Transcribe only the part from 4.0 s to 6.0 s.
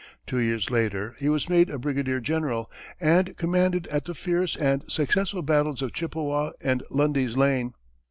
the fierce and successful battles of